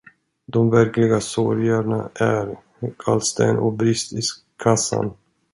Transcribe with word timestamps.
De 0.47 0.69
verkliga 0.69 1.19
sorgerna 1.19 2.09
är 2.15 2.57
gallsten 3.05 3.57
och 3.57 3.73
brist 3.73 4.13
i 4.13 4.21
kassan! 4.63 5.13